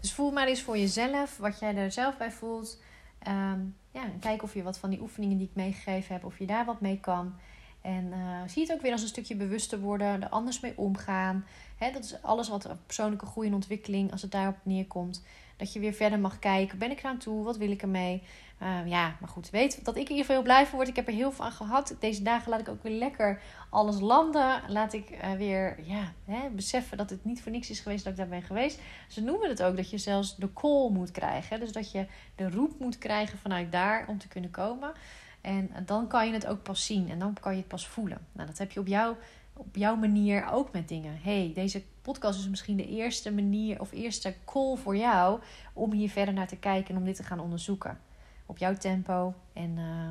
[0.00, 2.82] Dus voel maar eens voor jezelf wat jij er zelf bij voelt.
[3.28, 6.46] Um, ja, kijk of je wat van die oefeningen die ik meegegeven heb, of je
[6.46, 7.34] daar wat mee kan.
[7.80, 11.44] En uh, zie het ook weer als een stukje bewuster worden, er anders mee omgaan.
[11.76, 15.24] He, dat is alles wat persoonlijke groei en ontwikkeling, als het daarop neerkomt.
[15.60, 16.78] Dat je weer verder mag kijken.
[16.78, 17.44] Ben ik eraan toe?
[17.44, 18.22] Wat wil ik ermee?
[18.62, 20.88] Uh, ja, maar goed, weet dat ik in ieder geval heel blij van word.
[20.88, 21.96] Ik heb er heel veel aan gehad.
[21.98, 24.62] Deze dagen laat ik ook weer lekker alles landen.
[24.68, 28.12] Laat ik uh, weer ja, hè, beseffen dat het niet voor niks is geweest dat
[28.12, 28.80] ik daar ben geweest.
[29.08, 31.60] Ze noemen het ook dat je zelfs de call moet krijgen.
[31.60, 34.92] Dus dat je de roep moet krijgen vanuit daar om te kunnen komen.
[35.40, 38.26] En dan kan je het ook pas zien en dan kan je het pas voelen.
[38.32, 39.16] Nou, dat heb je op, jou,
[39.60, 41.18] op jouw manier ook met dingen.
[41.22, 45.40] hey, deze podcast is misschien de eerste manier of eerste call voor jou
[45.72, 47.98] om hier verder naar te kijken en om dit te gaan onderzoeken.
[48.46, 50.08] Op jouw tempo en uh,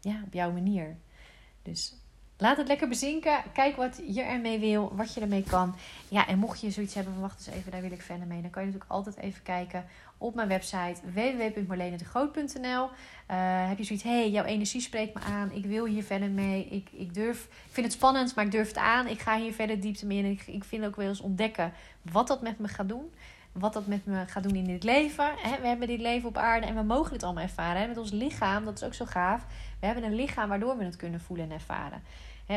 [0.00, 0.96] ja, op jouw manier.
[1.62, 2.01] Dus
[2.42, 3.42] Laat het lekker bezinken.
[3.52, 5.74] Kijk wat je ermee wil, wat je ermee kan.
[6.08, 8.40] Ja, en mocht je zoiets hebben van wacht eens even, daar wil ik verder mee.
[8.40, 9.84] Dan kan je natuurlijk altijd even kijken
[10.18, 12.84] op mijn website www.marlenedegroot.nl.
[12.84, 12.88] Uh,
[13.68, 15.52] heb je zoiets, hey, jouw energie spreekt me aan.
[15.52, 16.66] Ik wil hier verder mee.
[16.66, 19.06] Ik, ik, durf, ik vind het spannend, maar ik durf het aan.
[19.06, 20.30] Ik ga hier verder diepte mee in.
[20.30, 21.72] Ik, ik vind ook wel eens ontdekken
[22.12, 23.10] wat dat met me gaat doen
[23.52, 25.30] wat dat met me gaat doen in dit leven.
[25.60, 27.88] We hebben dit leven op aarde en we mogen het allemaal ervaren.
[27.88, 29.46] Met ons lichaam, dat is ook zo gaaf.
[29.80, 32.02] We hebben een lichaam waardoor we het kunnen voelen en ervaren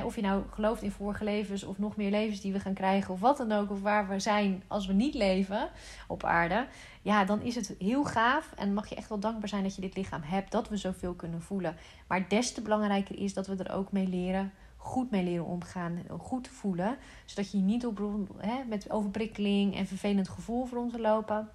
[0.04, 3.14] of je nou gelooft in vorige levens of nog meer levens die we gaan krijgen
[3.14, 5.70] of wat dan ook, of waar we zijn als we niet leven
[6.08, 6.68] op aarde,
[7.02, 9.82] ja, dan is het heel gaaf en mag je echt wel dankbaar zijn dat je
[9.82, 11.76] dit lichaam hebt, dat we zoveel kunnen voelen.
[12.08, 16.04] Maar des te belangrijker is dat we er ook mee leren, goed mee leren omgaan,
[16.20, 18.02] goed voelen, zodat je niet op,
[18.38, 21.50] hè, met overprikkeling en vervelend gevoel voor te lopen.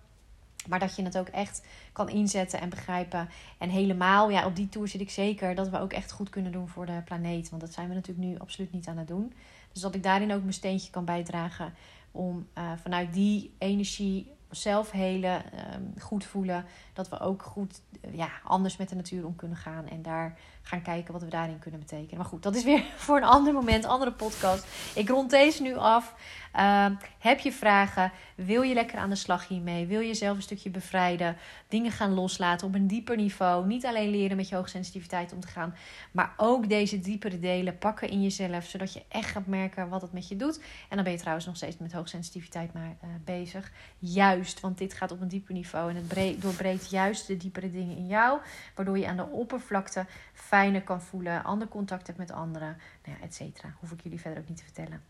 [0.68, 3.29] Maar dat je het ook echt kan inzetten en begrijpen.
[3.59, 6.53] En helemaal, ja, op die tour zit ik zeker dat we ook echt goed kunnen
[6.53, 7.51] doen voor de planeet.
[7.51, 9.33] Want dat zijn we natuurlijk nu absoluut niet aan het doen.
[9.73, 11.75] Dus dat ik daarin ook mijn steentje kan bijdragen
[12.11, 15.42] om uh, vanuit die energie zelf helen,
[15.75, 16.64] um, goed voelen.
[16.92, 19.88] Dat we ook goed uh, ja, anders met de natuur om kunnen gaan.
[19.88, 20.38] En daar
[20.71, 22.17] gaan kijken wat we daarin kunnen betekenen.
[22.17, 24.67] Maar goed, dat is weer voor een ander moment, andere podcast.
[24.95, 26.15] Ik rond deze nu af.
[26.57, 26.87] Uh,
[27.19, 28.13] heb je vragen?
[28.35, 29.87] Wil je lekker aan de slag hiermee?
[29.87, 31.37] Wil je zelf een stukje bevrijden?
[31.69, 33.67] Dingen gaan loslaten op een dieper niveau.
[33.67, 35.75] Niet alleen leren met je hoogsensitiviteit om te gaan,
[36.13, 40.13] maar ook deze diepere delen pakken in jezelf, zodat je echt gaat merken wat het
[40.13, 40.61] met je doet.
[40.89, 43.73] En dan ben je trouwens nog steeds met hoogsensitiviteit maar uh, bezig.
[43.99, 47.97] Juist, want dit gaat op een dieper niveau en het doorbreekt juist de diepere dingen
[47.97, 48.39] in jou,
[48.75, 50.07] waardoor je aan de oppervlakte
[50.61, 53.75] fijner kan voelen, ander contact hebt met anderen, nou ja, et cetera.
[53.81, 55.03] Hoef ik jullie verder ook niet te vertellen.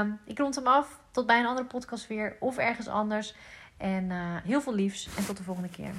[0.00, 1.00] Um, ik rond hem af.
[1.10, 3.34] Tot bij een andere podcast weer of ergens anders.
[3.76, 5.90] En uh, heel veel liefs en tot de volgende keer.